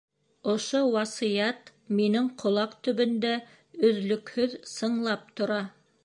[0.51, 1.67] Ошо васыят
[1.99, 3.33] минең ҡолаҡ төбөндә
[3.89, 5.61] өҙлөкһөҙ сыңлап тора.